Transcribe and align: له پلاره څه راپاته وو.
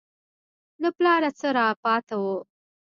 له 0.81 0.89
پلاره 0.97 1.29
څه 1.39 1.47
راپاته 1.57 2.15
وو. 2.21 2.37